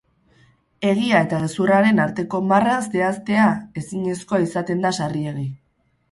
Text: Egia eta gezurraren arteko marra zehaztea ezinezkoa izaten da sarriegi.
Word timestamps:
Egia 0.91 1.17
eta 1.25 1.41
gezurraren 1.41 2.01
arteko 2.05 2.39
marra 2.51 2.77
zehaztea 2.95 3.43
ezinezkoa 3.81 4.41
izaten 4.47 4.81
da 4.87 4.93
sarriegi. 5.01 5.45